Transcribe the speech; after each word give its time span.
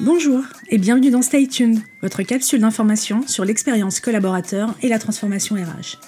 Bonjour 0.00 0.42
et 0.70 0.78
bienvenue 0.78 1.10
dans 1.10 1.20
Stay 1.20 1.46
Tuned, 1.46 1.80
votre 2.00 2.22
capsule 2.22 2.60
d'information 2.60 3.26
sur 3.26 3.44
l'expérience 3.44 4.00
collaborateur 4.00 4.74
et 4.82 4.88
la 4.88 4.98
transformation 4.98 5.56
RH. 5.56 5.98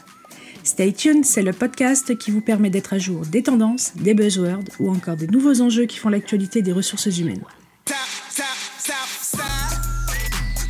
Stay 0.63 0.93
Tuned, 0.93 1.25
c'est 1.25 1.43
le 1.43 1.53
podcast 1.53 2.17
qui 2.17 2.31
vous 2.31 2.41
permet 2.41 2.71
d'être 2.71 2.95
à 2.95 2.99
jour 2.99 3.27
des 3.27 3.43
tendances, 3.43 3.93
des 3.97 4.15
buzzwords 4.15 4.65
ou 4.79 4.91
encore 4.91 5.17
des 5.17 5.27
nouveaux 5.27 5.61
enjeux 5.61 5.87
qui 5.87 5.99
font 5.99 6.09
l'actualité 6.09 6.63
des 6.63 6.73
ressources 6.73 7.19
humaines. 7.19 7.45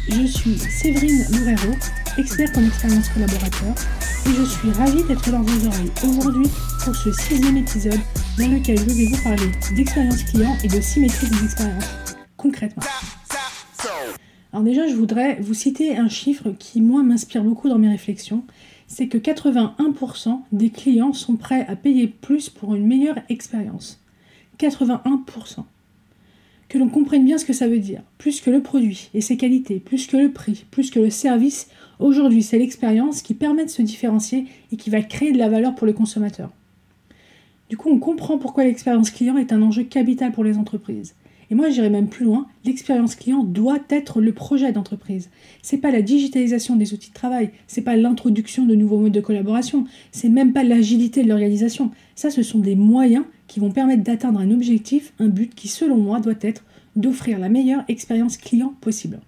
Je 0.08 0.26
suis 0.26 0.58
Séverine 0.58 1.24
Loureiro, 1.30 1.76
experte 2.18 2.58
en 2.58 2.66
expérience 2.66 3.08
collaborateur, 3.10 3.74
et 4.26 4.30
je 4.30 4.44
suis 4.44 4.70
ravie 4.72 5.04
d'être 5.04 5.30
dans 5.30 5.42
vos 5.42 5.66
oreilles 5.68 5.92
aujourd'hui 6.04 6.50
pour 6.84 6.96
ce 6.96 7.12
sixième 7.12 7.56
épisode 7.56 8.00
dans 8.38 8.48
lequel 8.48 8.78
je 8.78 8.84
vais 8.84 9.06
vous 9.06 9.22
parler 9.22 9.50
d'expérience 9.76 10.24
client 10.24 10.56
et 10.64 10.68
de 10.68 10.80
symétrie 10.80 11.28
des 11.28 11.44
expériences, 11.44 11.84
concrètement. 12.40 12.82
Alors 14.52 14.64
déjà, 14.64 14.88
je 14.88 14.94
voudrais 14.94 15.36
vous 15.40 15.54
citer 15.54 15.96
un 15.96 16.08
chiffre 16.08 16.50
qui, 16.58 16.80
moi, 16.80 17.02
m'inspire 17.02 17.44
beaucoup 17.44 17.68
dans 17.68 17.78
mes 17.78 17.88
réflexions. 17.88 18.44
C'est 18.88 19.06
que 19.06 19.18
81% 19.18 20.40
des 20.50 20.70
clients 20.70 21.12
sont 21.12 21.36
prêts 21.36 21.64
à 21.68 21.76
payer 21.76 22.08
plus 22.08 22.48
pour 22.48 22.74
une 22.74 22.86
meilleure 22.86 23.18
expérience. 23.28 24.00
81% 24.58 25.64
que 26.68 26.78
l'on 26.78 26.88
comprenne 26.88 27.24
bien 27.24 27.36
ce 27.36 27.44
que 27.44 27.52
ça 27.52 27.68
veut 27.68 27.80
dire. 27.80 28.02
Plus 28.16 28.40
que 28.40 28.50
le 28.50 28.62
produit 28.62 29.10
et 29.12 29.20
ses 29.20 29.36
qualités, 29.36 29.80
plus 29.80 30.06
que 30.06 30.16
le 30.16 30.30
prix, 30.30 30.64
plus 30.70 30.90
que 30.90 31.00
le 31.00 31.10
service, 31.10 31.68
aujourd'hui 31.98 32.44
c'est 32.44 32.58
l'expérience 32.58 33.22
qui 33.22 33.34
permet 33.34 33.64
de 33.64 33.70
se 33.70 33.82
différencier 33.82 34.46
et 34.70 34.76
qui 34.76 34.88
va 34.88 35.02
créer 35.02 35.32
de 35.32 35.38
la 35.38 35.48
valeur 35.48 35.74
pour 35.74 35.86
le 35.86 35.92
consommateur. 35.92 36.50
Du 37.68 37.76
coup, 37.76 37.90
on 37.90 37.98
comprend 37.98 38.38
pourquoi 38.38 38.64
l'expérience 38.64 39.10
client 39.10 39.36
est 39.36 39.52
un 39.52 39.62
enjeu 39.62 39.82
capital 39.82 40.30
pour 40.30 40.44
les 40.44 40.58
entreprises. 40.58 41.14
Et 41.50 41.56
moi, 41.56 41.68
j'irais 41.68 41.90
même 41.90 42.08
plus 42.08 42.24
loin, 42.24 42.46
l'expérience 42.64 43.16
client 43.16 43.42
doit 43.42 43.80
être 43.88 44.20
le 44.20 44.32
projet 44.32 44.70
d'entreprise. 44.70 45.30
C'est 45.62 45.78
pas 45.78 45.90
la 45.90 46.00
digitalisation 46.00 46.76
des 46.76 46.94
outils 46.94 47.08
de 47.08 47.14
travail, 47.14 47.50
c'est 47.66 47.82
pas 47.82 47.96
l'introduction 47.96 48.66
de 48.66 48.76
nouveaux 48.76 48.98
modes 48.98 49.12
de 49.12 49.20
collaboration, 49.20 49.84
c'est 50.12 50.28
même 50.28 50.52
pas 50.52 50.62
l'agilité 50.62 51.24
de 51.24 51.28
l'organisation. 51.28 51.90
Ça, 52.14 52.30
ce 52.30 52.44
sont 52.44 52.60
des 52.60 52.76
moyens 52.76 53.24
qui 53.48 53.58
vont 53.58 53.72
permettre 53.72 54.04
d'atteindre 54.04 54.38
un 54.38 54.52
objectif, 54.52 55.12
un 55.18 55.28
but 55.28 55.52
qui, 55.52 55.66
selon 55.66 55.96
moi, 55.96 56.20
doit 56.20 56.34
être 56.40 56.64
d'offrir 56.94 57.40
la 57.40 57.48
meilleure 57.48 57.82
expérience 57.88 58.36
client 58.36 58.74
possible. 58.80 59.20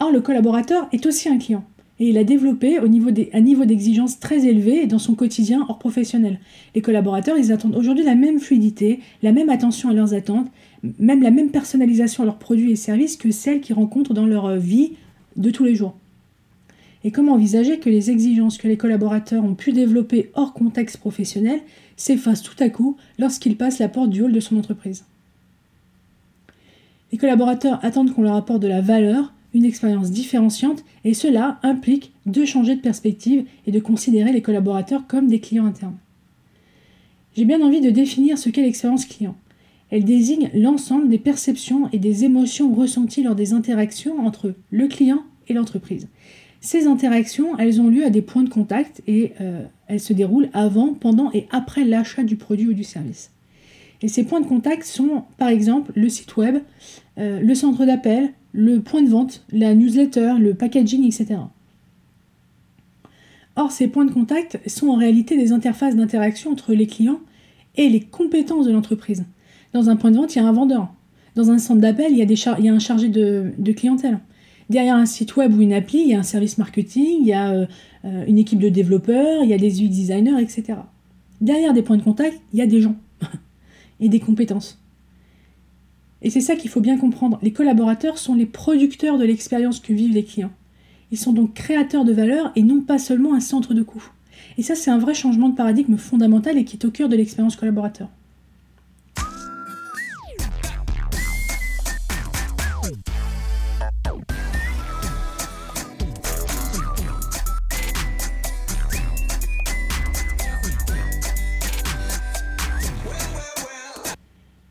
Or, 0.00 0.12
le 0.12 0.20
collaborateur 0.20 0.86
est 0.92 1.06
aussi 1.06 1.30
un 1.30 1.38
client 1.38 1.64
et 2.00 2.08
il 2.10 2.18
a 2.18 2.24
développé 2.24 2.78
au 2.78 2.88
niveau 2.88 3.10
un 3.32 3.40
niveau 3.40 3.64
d'exigence 3.64 4.20
très 4.20 4.46
élevé 4.46 4.86
dans 4.86 4.98
son 4.98 5.14
quotidien 5.14 5.66
hors 5.68 5.78
professionnel. 5.78 6.38
Les 6.74 6.80
collaborateurs, 6.80 7.36
ils 7.36 7.52
attendent 7.52 7.74
aujourd'hui 7.74 8.04
la 8.04 8.14
même 8.14 8.38
fluidité, 8.38 9.00
la 9.22 9.32
même 9.32 9.48
attention 9.48 9.88
à 9.88 9.92
leurs 9.92 10.14
attentes, 10.14 10.48
même 10.98 11.22
la 11.22 11.30
même 11.30 11.50
personnalisation 11.50 12.22
à 12.22 12.26
leurs 12.26 12.38
produits 12.38 12.72
et 12.72 12.76
services 12.76 13.16
que 13.16 13.30
celles 13.30 13.60
qu'ils 13.60 13.74
rencontrent 13.74 14.14
dans 14.14 14.26
leur 14.26 14.56
vie 14.56 14.92
de 15.36 15.50
tous 15.50 15.64
les 15.64 15.74
jours. 15.74 15.96
Et 17.04 17.10
comment 17.10 17.34
envisager 17.34 17.78
que 17.78 17.90
les 17.90 18.10
exigences 18.10 18.58
que 18.58 18.68
les 18.68 18.76
collaborateurs 18.76 19.44
ont 19.44 19.54
pu 19.54 19.72
développer 19.72 20.30
hors 20.34 20.52
contexte 20.52 20.96
professionnel 20.96 21.60
s'effacent 21.96 22.42
tout 22.42 22.56
à 22.58 22.70
coup 22.70 22.96
lorsqu'ils 23.18 23.56
passent 23.56 23.78
la 23.78 23.88
porte 23.88 24.10
du 24.10 24.22
hall 24.22 24.32
de 24.32 24.40
son 24.40 24.56
entreprise? 24.56 25.04
Les 27.12 27.18
collaborateurs 27.18 27.82
attendent 27.84 28.12
qu'on 28.12 28.22
leur 28.22 28.34
apporte 28.34 28.60
de 28.60 28.68
la 28.68 28.80
valeur, 28.80 29.32
une 29.54 29.64
expérience 29.64 30.10
différenciante, 30.10 30.84
et 31.04 31.14
cela 31.14 31.58
implique 31.62 32.12
de 32.26 32.44
changer 32.44 32.76
de 32.76 32.80
perspective 32.80 33.46
et 33.66 33.72
de 33.72 33.80
considérer 33.80 34.32
les 34.32 34.42
collaborateurs 34.42 35.06
comme 35.06 35.28
des 35.28 35.40
clients 35.40 35.66
internes. 35.66 35.96
J'ai 37.36 37.44
bien 37.44 37.62
envie 37.62 37.80
de 37.80 37.90
définir 37.90 38.36
ce 38.36 38.50
qu'est 38.50 38.62
l'expérience 38.62 39.06
client. 39.06 39.36
Elle 39.90 40.04
désigne 40.04 40.50
l'ensemble 40.54 41.08
des 41.08 41.18
perceptions 41.18 41.88
et 41.92 41.98
des 41.98 42.24
émotions 42.24 42.74
ressenties 42.74 43.22
lors 43.22 43.34
des 43.34 43.52
interactions 43.52 44.26
entre 44.26 44.54
le 44.70 44.86
client 44.86 45.22
et 45.48 45.54
l'entreprise. 45.54 46.08
Ces 46.60 46.86
interactions, 46.86 47.56
elles 47.58 47.80
ont 47.80 47.88
lieu 47.88 48.04
à 48.04 48.10
des 48.10 48.22
points 48.22 48.42
de 48.42 48.48
contact 48.48 49.00
et 49.06 49.32
euh, 49.40 49.64
elles 49.86 50.00
se 50.00 50.12
déroulent 50.12 50.50
avant, 50.52 50.92
pendant 50.92 51.30
et 51.32 51.46
après 51.50 51.84
l'achat 51.84 52.24
du 52.24 52.36
produit 52.36 52.66
ou 52.66 52.72
du 52.72 52.84
service. 52.84 53.30
Et 54.02 54.08
ces 54.08 54.24
points 54.24 54.40
de 54.40 54.46
contact 54.46 54.84
sont 54.84 55.24
par 55.38 55.48
exemple 55.48 55.92
le 55.94 56.08
site 56.08 56.36
web, 56.36 56.58
euh, 57.18 57.40
le 57.40 57.54
centre 57.54 57.84
d'appel, 57.84 58.32
le 58.52 58.80
point 58.80 59.02
de 59.02 59.08
vente, 59.08 59.44
la 59.50 59.74
newsletter, 59.74 60.34
le 60.38 60.54
packaging, 60.54 61.04
etc. 61.04 61.40
Or, 63.56 63.72
ces 63.72 63.88
points 63.88 64.04
de 64.04 64.12
contact 64.12 64.60
sont 64.68 64.88
en 64.88 64.96
réalité 64.96 65.36
des 65.36 65.52
interfaces 65.52 65.96
d'interaction 65.96 66.52
entre 66.52 66.74
les 66.74 66.86
clients 66.86 67.20
et 67.76 67.88
les 67.88 68.00
compétences 68.00 68.66
de 68.66 68.72
l'entreprise. 68.72 69.24
Dans 69.72 69.90
un 69.90 69.96
point 69.96 70.10
de 70.10 70.16
vente, 70.16 70.34
il 70.34 70.38
y 70.38 70.40
a 70.40 70.46
un 70.46 70.52
vendeur. 70.52 70.88
Dans 71.34 71.50
un 71.50 71.58
centre 71.58 71.80
d'appel, 71.80 72.12
il, 72.12 72.18
y 72.18 72.68
a 72.68 72.72
un 72.72 72.78
chargé 72.78 73.08
de, 73.08 73.72
clientèle. 73.72 74.18
Derrière 74.70 74.96
un 74.96 75.06
site 75.06 75.36
web 75.36 75.56
ou 75.56 75.62
une 75.62 75.72
appli, 75.72 76.00
il 76.00 76.08
y 76.08 76.14
a 76.14 76.18
un 76.18 76.24
service 76.24 76.58
marketing, 76.58 77.18
il 77.20 77.26
y 77.26 77.32
a 77.32 77.52
euh, 77.52 77.66
une 78.26 78.38
équipe 78.38 78.58
de 78.58 78.68
développeurs, 78.68 79.42
il 79.42 79.48
y 79.48 79.54
a 79.54 79.58
des 79.58 79.82
UI 79.82 79.88
designers, 79.88 80.40
etc. 80.40 80.78
Derrière 81.40 81.72
des 81.72 81.82
points 81.82 81.96
de 81.96 82.02
contact, 82.02 82.40
il 82.52 82.58
y 82.58 82.62
a 82.62 82.66
des 82.66 82.80
gens 82.80 82.96
et 84.00 84.08
des 84.08 84.20
compétences. 84.20 84.78
Et 86.20 86.30
c'est 86.30 86.40
ça 86.40 86.56
qu'il 86.56 86.70
faut 86.70 86.80
bien 86.80 86.98
comprendre. 86.98 87.38
Les 87.42 87.52
collaborateurs 87.52 88.18
sont 88.18 88.34
les 88.34 88.46
producteurs 88.46 89.18
de 89.18 89.24
l'expérience 89.24 89.80
que 89.80 89.92
vivent 89.92 90.14
les 90.14 90.24
clients. 90.24 90.50
Ils 91.10 91.18
sont 91.18 91.32
donc 91.32 91.54
créateurs 91.54 92.04
de 92.04 92.12
valeur 92.12 92.52
et 92.56 92.62
non 92.62 92.80
pas 92.80 92.98
seulement 92.98 93.34
un 93.34 93.40
centre 93.40 93.72
de 93.72 93.82
coût. 93.82 94.04
Et 94.58 94.62
ça, 94.62 94.74
c'est 94.74 94.90
un 94.90 94.98
vrai 94.98 95.14
changement 95.14 95.48
de 95.48 95.54
paradigme 95.54 95.96
fondamental 95.96 96.58
et 96.58 96.64
qui 96.64 96.76
est 96.76 96.84
au 96.84 96.90
cœur 96.90 97.08
de 97.08 97.16
l'expérience 97.16 97.56
collaborateur. 97.56 98.08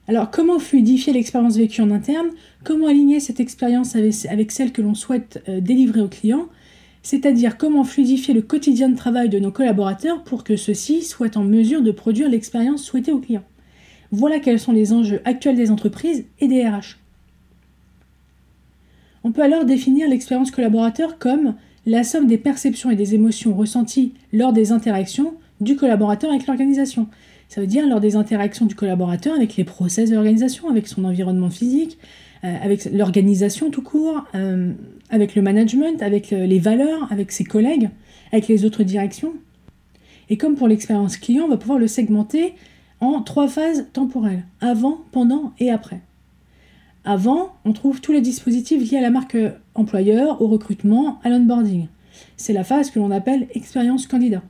Alors, 0.10 0.32
comment 0.32 0.58
fluidifier 0.58 1.12
l'expérience 1.12 1.58
vécue 1.58 1.82
en 1.82 1.92
interne? 1.92 2.28
Comment 2.64 2.88
aligner 2.88 3.20
cette 3.20 3.42
expérience 3.42 3.96
avec, 3.96 4.52
celle 4.52 4.72
que 4.72 4.82
l'on 4.82 4.96
souhaite 4.96 5.44
euh, 5.50 5.60
délivrer 5.60 6.00
aux 6.00 6.08
clients 6.08 6.48
C'est-à-dire 7.04 7.58
comment 7.58 7.84
fluidifier 7.84 8.34
le 8.34 8.42
quotidien 8.42 8.88
de 8.88 8.96
travail 8.96 9.28
de 9.28 9.38
nos 9.38 9.52
collaborateurs 9.52 10.24
pour 10.24 10.46
que 10.46 10.56
ceux-ci 10.56 11.02
soient 11.02 11.38
en 11.38 11.44
mesure 11.44 11.82
de 11.82 11.92
produire 11.92 12.30
l'expérience 12.30 12.84
souhaitée 12.84 13.12
aux 13.12 13.20
clients. 13.20 13.44
Voilà 14.12 14.40
quels 14.40 14.62
sont 14.62 14.72
les 14.72 14.94
enjeux 14.94 15.20
actuels 15.26 15.58
des 15.58 15.72
entreprises 15.72 16.26
et 16.40 16.48
des 16.48 16.66
RH. 16.66 16.98
On 19.26 19.34
peut 19.34 19.42
alors 19.42 19.66
définir 19.66 20.08
l'expérience 20.08 20.52
collaborateur 20.52 21.20
comme 21.20 21.56
la 21.86 22.06
somme 22.06 22.28
des 22.28 22.38
perceptions 22.38 22.90
et 22.90 22.96
des 22.96 23.14
émotions 23.14 23.54
ressenties 23.54 24.14
lors 24.32 24.54
des 24.54 24.72
interactions 24.72 25.34
du 25.60 25.76
collaborateur 25.76 26.30
avec 26.30 26.48
l'organisation. 26.48 27.08
Ça 27.50 27.62
veut 27.62 27.68
dire 27.68 27.88
lors 27.88 28.02
des 28.02 28.16
interactions 28.16 28.66
du 28.66 28.76
collaborateur 28.76 29.34
avec 29.34 29.56
les 29.56 29.64
process 29.64 30.12
d'organisation, 30.12 30.70
avec 30.70 30.88
son 30.88 31.06
environnement 31.06 31.50
physique, 31.50 31.98
euh, 32.44 32.56
avec 32.62 32.86
l'organisation 32.92 33.72
tout 33.72 33.82
court, 33.82 34.26
euh, 34.36 34.74
avec 35.10 35.36
le 35.36 35.42
management, 35.42 36.02
avec 36.02 36.34
euh, 36.34 36.46
les 36.46 36.60
valeurs, 36.60 37.12
avec 37.12 37.32
ses 37.32 37.46
collègues, 37.46 37.90
avec 38.32 38.48
les 38.48 38.66
autres 38.66 38.84
directions. 38.84 39.34
Et 40.30 40.38
comme 40.38 40.56
pour 40.56 40.68
l'expérience 40.68 41.18
client, 41.18 41.46
on 41.46 41.50
va 41.50 41.58
pouvoir 41.58 41.80
le 41.80 41.88
segmenter 41.88 42.54
en 43.00 43.22
trois 43.22 43.48
phases 43.48 43.86
temporelles, 43.94 44.44
avant, 44.60 45.02
pendant 45.12 45.54
et 45.60 45.72
après. 45.72 46.02
Avant, 47.06 47.56
on 47.64 47.72
trouve 47.72 48.02
tous 48.02 48.12
les 48.12 48.22
dispositifs 48.22 48.92
liés 48.92 48.98
à 48.98 49.02
la 49.02 49.10
marque 49.10 49.38
employeur, 49.74 50.42
au 50.42 50.48
recrutement, 50.48 51.20
à 51.24 51.30
l'onboarding. 51.30 51.88
C'est 52.36 52.54
la 52.54 52.66
phase 52.66 52.92
que 52.92 53.00
l'on 53.00 53.12
appelle 53.12 53.48
expérience 53.54 54.06
candidat. 54.06 54.42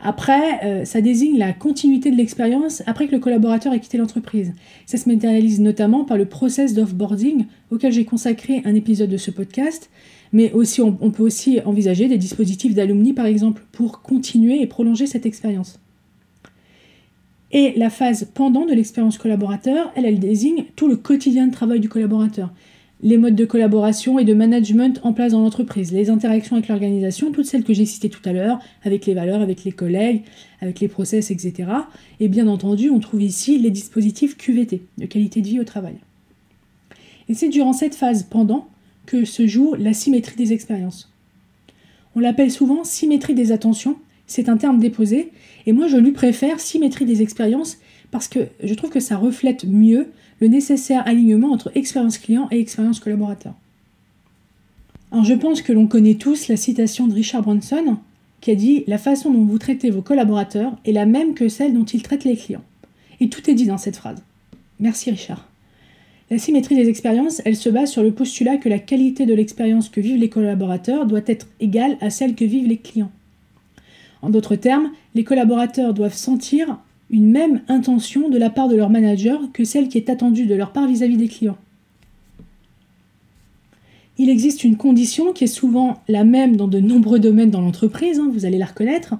Après, 0.00 0.64
euh, 0.64 0.84
ça 0.84 1.00
désigne 1.00 1.38
la 1.38 1.52
continuité 1.52 2.10
de 2.10 2.16
l'expérience 2.16 2.82
après 2.86 3.06
que 3.06 3.12
le 3.12 3.20
collaborateur 3.20 3.72
ait 3.72 3.80
quitté 3.80 3.96
l'entreprise. 3.96 4.52
Ça 4.86 4.98
se 4.98 5.08
matérialise 5.08 5.60
notamment 5.60 6.04
par 6.04 6.18
le 6.18 6.26
process 6.26 6.74
d'offboarding 6.74 7.46
auquel 7.70 7.92
j'ai 7.92 8.04
consacré 8.04 8.60
un 8.64 8.74
épisode 8.74 9.08
de 9.08 9.16
ce 9.16 9.30
podcast, 9.30 9.90
mais 10.32 10.52
aussi 10.52 10.82
on, 10.82 10.92
peut 10.92 11.22
aussi 11.22 11.60
envisager 11.64 12.08
des 12.08 12.18
dispositifs 12.18 12.74
d'alumni 12.74 13.12
par 13.12 13.26
exemple 13.26 13.62
pour 13.72 14.02
continuer 14.02 14.60
et 14.60 14.66
prolonger 14.66 15.06
cette 15.06 15.26
expérience. 15.26 15.80
Et 17.52 17.72
la 17.76 17.88
phase 17.88 18.28
pendant 18.34 18.66
de 18.66 18.72
l'expérience 18.72 19.16
collaborateur, 19.16 19.92
elle, 19.94 20.06
elle 20.06 20.18
désigne 20.18 20.64
tout 20.76 20.88
le 20.88 20.96
quotidien 20.96 21.46
de 21.46 21.52
travail 21.52 21.80
du 21.80 21.88
collaborateur 21.88 22.50
les 23.04 23.18
modes 23.18 23.36
de 23.36 23.44
collaboration 23.44 24.18
et 24.18 24.24
de 24.24 24.32
management 24.32 24.98
en 25.02 25.12
place 25.12 25.32
dans 25.32 25.42
l'entreprise, 25.42 25.92
les 25.92 26.08
interactions 26.08 26.56
avec 26.56 26.68
l'organisation, 26.68 27.30
toutes 27.30 27.44
celles 27.44 27.62
que 27.62 27.74
j'ai 27.74 27.84
citées 27.84 28.08
tout 28.08 28.22
à 28.24 28.32
l'heure, 28.32 28.58
avec 28.82 29.04
les 29.04 29.12
valeurs, 29.12 29.42
avec 29.42 29.62
les 29.62 29.72
collègues, 29.72 30.22
avec 30.62 30.80
les 30.80 30.88
process, 30.88 31.30
etc. 31.30 31.68
Et 32.18 32.28
bien 32.28 32.48
entendu, 32.48 32.88
on 32.88 33.00
trouve 33.00 33.22
ici 33.22 33.58
les 33.58 33.70
dispositifs 33.70 34.38
QVT, 34.38 34.80
de 34.96 35.04
qualité 35.04 35.42
de 35.42 35.46
vie 35.46 35.60
au 35.60 35.64
travail. 35.64 35.96
Et 37.28 37.34
c'est 37.34 37.50
durant 37.50 37.74
cette 37.74 37.94
phase 37.94 38.22
pendant 38.22 38.68
que 39.04 39.26
se 39.26 39.46
joue 39.46 39.74
la 39.74 39.92
symétrie 39.92 40.36
des 40.36 40.54
expériences. 40.54 41.12
On 42.16 42.20
l'appelle 42.20 42.50
souvent 42.50 42.84
symétrie 42.84 43.34
des 43.34 43.52
attentions, 43.52 43.98
c'est 44.26 44.48
un 44.48 44.56
terme 44.56 44.78
déposé, 44.78 45.30
et 45.66 45.74
moi 45.74 45.88
je 45.88 45.98
lui 45.98 46.12
préfère 46.12 46.58
symétrie 46.58 47.04
des 47.04 47.20
expériences 47.20 47.76
parce 48.14 48.28
que 48.28 48.46
je 48.62 48.72
trouve 48.74 48.90
que 48.90 49.00
ça 49.00 49.16
reflète 49.16 49.64
mieux 49.64 50.12
le 50.40 50.46
nécessaire 50.46 51.04
alignement 51.04 51.50
entre 51.50 51.72
expérience 51.74 52.16
client 52.18 52.46
et 52.52 52.60
expérience 52.60 53.00
collaborateur. 53.00 53.54
Alors 55.10 55.24
je 55.24 55.34
pense 55.34 55.62
que 55.62 55.72
l'on 55.72 55.88
connaît 55.88 56.14
tous 56.14 56.46
la 56.46 56.56
citation 56.56 57.08
de 57.08 57.12
Richard 57.12 57.42
Branson 57.42 57.96
qui 58.40 58.52
a 58.52 58.54
dit 58.54 58.84
La 58.86 58.98
façon 58.98 59.32
dont 59.32 59.44
vous 59.44 59.58
traitez 59.58 59.90
vos 59.90 60.00
collaborateurs 60.00 60.78
est 60.84 60.92
la 60.92 61.06
même 61.06 61.34
que 61.34 61.48
celle 61.48 61.74
dont 61.74 61.82
ils 61.82 62.04
traitent 62.04 62.22
les 62.22 62.36
clients. 62.36 62.62
Et 63.18 63.28
tout 63.28 63.50
est 63.50 63.54
dit 63.54 63.66
dans 63.66 63.78
cette 63.78 63.96
phrase. 63.96 64.22
Merci 64.78 65.10
Richard. 65.10 65.48
La 66.30 66.38
symétrie 66.38 66.76
des 66.76 66.88
expériences, 66.88 67.42
elle 67.44 67.56
se 67.56 67.68
base 67.68 67.90
sur 67.90 68.04
le 68.04 68.12
postulat 68.12 68.58
que 68.58 68.68
la 68.68 68.78
qualité 68.78 69.26
de 69.26 69.34
l'expérience 69.34 69.88
que 69.88 70.00
vivent 70.00 70.20
les 70.20 70.28
collaborateurs 70.30 71.06
doit 71.06 71.22
être 71.26 71.48
égale 71.58 71.96
à 72.00 72.10
celle 72.10 72.36
que 72.36 72.44
vivent 72.44 72.68
les 72.68 72.78
clients. 72.78 73.10
En 74.22 74.30
d'autres 74.30 74.54
termes, 74.54 74.92
les 75.16 75.24
collaborateurs 75.24 75.94
doivent 75.94 76.14
sentir 76.14 76.78
une 77.10 77.30
même 77.30 77.62
intention 77.68 78.28
de 78.28 78.38
la 78.38 78.50
part 78.50 78.68
de 78.68 78.76
leur 78.76 78.90
manager 78.90 79.40
que 79.52 79.64
celle 79.64 79.88
qui 79.88 79.98
est 79.98 80.10
attendue 80.10 80.46
de 80.46 80.54
leur 80.54 80.72
part 80.72 80.86
vis-à-vis 80.86 81.16
des 81.16 81.28
clients. 81.28 81.58
Il 84.16 84.30
existe 84.30 84.64
une 84.64 84.76
condition 84.76 85.32
qui 85.32 85.44
est 85.44 85.48
souvent 85.48 86.02
la 86.08 86.24
même 86.24 86.56
dans 86.56 86.68
de 86.68 86.78
nombreux 86.80 87.18
domaines 87.18 87.50
dans 87.50 87.60
l'entreprise, 87.60 88.18
hein, 88.18 88.30
vous 88.32 88.44
allez 88.44 88.58
la 88.58 88.66
reconnaître, 88.66 89.14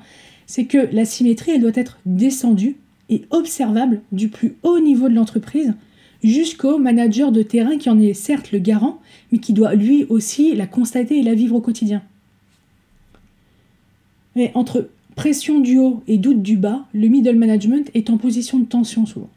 c'est 0.46 0.66
que 0.66 0.88
la 0.92 1.04
symétrie 1.04 1.52
elle 1.52 1.60
doit 1.60 1.72
être 1.74 1.98
descendue 2.06 2.76
et 3.10 3.22
observable 3.30 4.02
du 4.12 4.28
plus 4.28 4.56
haut 4.62 4.80
niveau 4.80 5.08
de 5.08 5.14
l'entreprise 5.14 5.74
jusqu'au 6.22 6.78
manager 6.78 7.32
de 7.32 7.42
terrain 7.42 7.76
qui 7.76 7.90
en 7.90 8.00
est 8.00 8.14
certes 8.14 8.50
le 8.52 8.58
garant, 8.58 9.00
mais 9.30 9.38
qui 9.38 9.52
doit 9.52 9.74
lui 9.74 10.04
aussi 10.08 10.54
la 10.54 10.66
constater 10.66 11.18
et 11.18 11.22
la 11.22 11.34
vivre 11.34 11.56
au 11.56 11.60
quotidien. 11.60 12.02
Mais 14.34 14.50
entre 14.54 14.88
pression 15.14 15.60
du 15.60 15.78
haut 15.78 16.02
et 16.06 16.18
doute 16.18 16.42
du 16.42 16.56
bas, 16.56 16.86
le 16.92 17.08
middle 17.08 17.36
management 17.36 17.90
est 17.94 18.10
en 18.10 18.16
position 18.16 18.58
de 18.58 18.64
tension 18.64 19.06
souvent. 19.06 19.30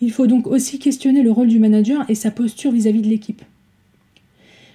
Il 0.00 0.10
faut 0.10 0.26
donc 0.26 0.46
aussi 0.46 0.78
questionner 0.78 1.22
le 1.22 1.30
rôle 1.30 1.48
du 1.48 1.58
manager 1.58 2.04
et 2.08 2.14
sa 2.14 2.30
posture 2.30 2.72
vis-à-vis 2.72 3.02
de 3.02 3.08
l'équipe. 3.08 3.42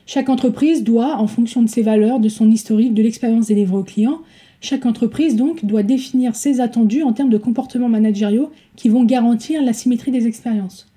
Chaque 0.05 0.29
entreprise 0.29 0.83
doit, 0.83 1.17
en 1.17 1.27
fonction 1.27 1.61
de 1.61 1.67
ses 1.67 1.81
valeurs, 1.81 2.19
de 2.19 2.29
son 2.29 2.49
historique, 2.49 2.93
de 2.93 3.03
l'expérience 3.03 3.47
délivrée 3.47 3.77
aux 3.77 3.83
clients, 3.83 4.21
chaque 4.61 4.85
entreprise 4.85 5.35
donc 5.35 5.65
doit 5.65 5.83
définir 5.83 6.35
ses 6.35 6.61
attendus 6.61 7.03
en 7.03 7.13
termes 7.13 7.29
de 7.29 7.37
comportements 7.37 7.89
managériaux 7.89 8.51
qui 8.75 8.89
vont 8.89 9.03
garantir 9.03 9.61
la 9.61 9.73
symétrie 9.73 10.11
des 10.11 10.25
expériences. 10.25 10.87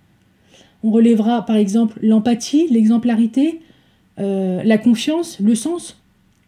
On 0.82 0.90
relèvera 0.90 1.44
par 1.44 1.56
exemple 1.56 1.98
l'empathie, 2.02 2.68
l'exemplarité, 2.70 3.60
euh, 4.18 4.62
la 4.62 4.78
confiance, 4.78 5.38
le 5.40 5.54
sens, 5.54 6.00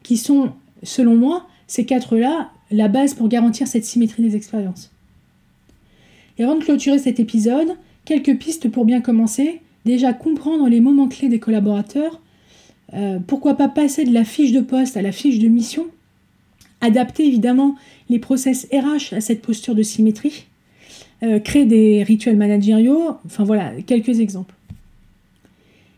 qui 0.02 0.16
sont, 0.16 0.52
selon 0.82 1.16
moi, 1.16 1.46
ces 1.66 1.84
quatre-là, 1.84 2.50
la 2.72 2.88
base 2.88 3.14
pour 3.14 3.28
garantir 3.28 3.66
cette 3.66 3.84
symétrie 3.84 4.22
des 4.22 4.36
expériences. 4.36 4.90
Et 6.38 6.44
avant 6.44 6.56
de 6.56 6.64
clôturer 6.64 6.98
cet 6.98 7.20
épisode, 7.20 7.69
quelques 8.04 8.36
pistes 8.38 8.69
pour 8.69 8.84
bien 8.84 9.00
commencer. 9.00 9.60
Déjà 9.84 10.12
comprendre 10.12 10.69
les 10.69 10.80
moments 10.80 11.08
clés 11.08 11.28
des 11.28 11.40
collaborateurs. 11.40 12.20
Euh, 12.94 13.19
pourquoi 13.26 13.54
pas 13.56 13.69
passer 13.69 14.04
de 14.04 14.12
la 14.12 14.24
fiche 14.24 14.52
de 14.52 14.60
poste 14.60 14.96
à 14.96 15.02
la 15.02 15.12
fiche 15.12 15.38
de 15.38 15.48
mission 15.48 15.86
Adapter 16.80 17.26
évidemment 17.26 17.76
les 18.08 18.19
process 18.19 18.66
RH 18.72 19.14
à 19.14 19.20
cette 19.20 19.42
posture 19.42 19.74
de 19.74 19.82
symétrie. 19.82 20.46
Euh, 21.22 21.38
créer 21.38 21.64
des 21.64 22.02
rituels 22.02 22.36
managériaux. 22.36 23.16
Enfin 23.24 23.44
voilà, 23.44 23.72
quelques 23.86 24.20
exemples. 24.20 24.54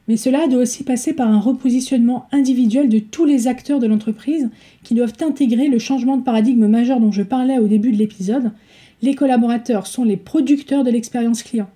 Mais 0.06 0.17
cela 0.17 0.47
doit 0.49 0.62
aussi 0.62 0.85
passer 0.85 1.15
par 1.15 1.29
un 1.29 1.41
repositionnement 1.41 2.27
individuel 2.31 2.89
de 2.89 2.99
tous 2.99 3.25
les 3.25 3.49
acteurs 3.49 3.81
de 3.81 3.87
l'entreprise 3.87 4.51
qui 4.83 4.95
doivent 4.95 5.15
intégrer 5.23 5.69
le 5.69 5.79
changement 5.79 6.17
de 6.17 6.23
paradigme 6.23 6.67
majeur 6.67 7.01
dont 7.01 7.12
je 7.12 7.23
parlais 7.23 7.59
au 7.59 7.69
début 7.69 7.91
de 7.91 7.97
l'épisode. 7.97 8.53
Les 9.01 9.15
collaborateurs 9.15 9.87
sont 9.87 10.05
les 10.05 10.17
producteurs 10.17 10.85
de 10.85 10.91
l'expérience 10.91 11.43
client. 11.43 11.69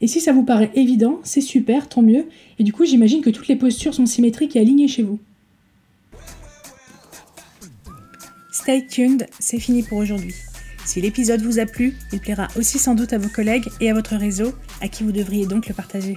Et 0.00 0.06
si 0.06 0.20
ça 0.20 0.32
vous 0.32 0.44
paraît 0.44 0.70
évident, 0.74 1.20
c'est 1.24 1.40
super, 1.40 1.88
tant 1.88 2.02
mieux. 2.02 2.26
Et 2.58 2.64
du 2.64 2.72
coup, 2.72 2.84
j'imagine 2.84 3.22
que 3.22 3.30
toutes 3.30 3.48
les 3.48 3.56
postures 3.56 3.94
sont 3.94 4.06
symétriques 4.06 4.54
et 4.54 4.60
alignées 4.60 4.88
chez 4.88 5.02
vous. 5.02 5.18
Stay 8.52 8.86
tuned, 8.86 9.26
c'est 9.38 9.60
fini 9.60 9.82
pour 9.82 9.98
aujourd'hui. 9.98 10.34
Si 10.84 11.00
l'épisode 11.00 11.42
vous 11.42 11.58
a 11.58 11.66
plu, 11.66 11.96
il 12.12 12.20
plaira 12.20 12.48
aussi 12.56 12.78
sans 12.78 12.94
doute 12.94 13.12
à 13.12 13.18
vos 13.18 13.28
collègues 13.28 13.68
et 13.80 13.90
à 13.90 13.94
votre 13.94 14.16
réseau, 14.16 14.52
à 14.80 14.88
qui 14.88 15.02
vous 15.02 15.12
devriez 15.12 15.46
donc 15.46 15.68
le 15.68 15.74
partager. 15.74 16.16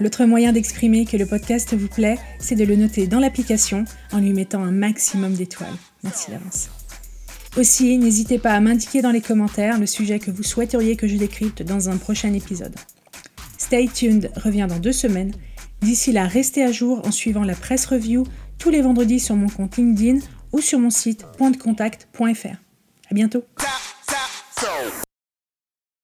L'autre 0.00 0.24
moyen 0.24 0.52
d'exprimer 0.52 1.04
que 1.04 1.16
le 1.16 1.26
podcast 1.26 1.74
vous 1.74 1.88
plaît, 1.88 2.18
c'est 2.38 2.56
de 2.56 2.64
le 2.64 2.76
noter 2.76 3.06
dans 3.06 3.20
l'application 3.20 3.84
en 4.12 4.18
lui 4.18 4.32
mettant 4.32 4.62
un 4.62 4.72
maximum 4.72 5.34
d'étoiles. 5.34 5.76
Merci 6.02 6.30
d'avance. 6.30 6.68
Aussi, 7.56 7.96
n'hésitez 7.98 8.38
pas 8.38 8.52
à 8.52 8.60
m'indiquer 8.60 9.00
dans 9.00 9.12
les 9.12 9.20
commentaires 9.20 9.78
le 9.78 9.86
sujet 9.86 10.18
que 10.18 10.32
vous 10.32 10.42
souhaiteriez 10.42 10.96
que 10.96 11.06
je 11.06 11.16
décrypte 11.16 11.62
dans 11.62 11.88
un 11.88 11.96
prochain 11.96 12.32
épisode. 12.32 12.74
Stay 13.58 13.88
tuned 13.88 14.32
revient 14.36 14.66
dans 14.68 14.80
deux 14.80 14.92
semaines. 14.92 15.32
D'ici 15.80 16.10
là, 16.10 16.26
restez 16.26 16.64
à 16.64 16.72
jour 16.72 17.06
en 17.06 17.12
suivant 17.12 17.44
la 17.44 17.54
presse 17.54 17.86
review 17.86 18.24
tous 18.58 18.70
les 18.70 18.82
vendredis 18.82 19.20
sur 19.20 19.36
mon 19.36 19.48
compte 19.48 19.76
LinkedIn 19.76 20.18
ou 20.52 20.60
sur 20.60 20.80
mon 20.80 20.90
site 20.90 21.24
pointdecontact.fr. 21.38 22.56
À 23.10 23.14
bientôt. 23.14 23.44